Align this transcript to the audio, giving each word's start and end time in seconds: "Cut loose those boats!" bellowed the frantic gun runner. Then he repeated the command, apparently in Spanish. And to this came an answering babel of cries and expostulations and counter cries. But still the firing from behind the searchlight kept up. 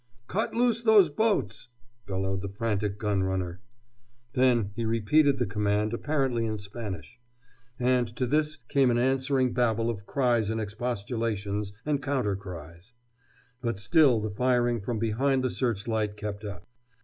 "Cut 0.25 0.55
loose 0.55 0.81
those 0.81 1.09
boats!" 1.11 1.67
bellowed 2.07 2.41
the 2.41 2.49
frantic 2.49 2.97
gun 2.97 3.21
runner. 3.21 3.61
Then 4.33 4.71
he 4.75 4.83
repeated 4.83 5.37
the 5.37 5.45
command, 5.45 5.93
apparently 5.93 6.43
in 6.47 6.57
Spanish. 6.57 7.19
And 7.79 8.07
to 8.15 8.25
this 8.25 8.57
came 8.67 8.89
an 8.89 8.97
answering 8.97 9.53
babel 9.53 9.91
of 9.91 10.07
cries 10.07 10.49
and 10.49 10.59
expostulations 10.59 11.71
and 11.85 12.01
counter 12.01 12.35
cries. 12.35 12.93
But 13.61 13.77
still 13.77 14.19
the 14.19 14.31
firing 14.31 14.81
from 14.81 14.97
behind 14.97 15.43
the 15.43 15.51
searchlight 15.51 16.17
kept 16.17 16.43
up. 16.45 16.67